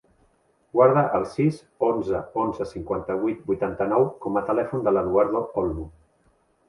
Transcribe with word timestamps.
Guarda 0.77 1.01
el 1.17 1.25
sis, 1.33 1.59
onze, 1.89 2.21
onze, 2.45 2.67
cinquanta-vuit, 2.71 3.43
vuitanta-nou 3.51 4.09
com 4.25 4.41
a 4.43 4.47
telèfon 4.49 4.89
de 4.89 4.95
l'Eduardo 4.97 5.45
Olmo. 5.63 5.87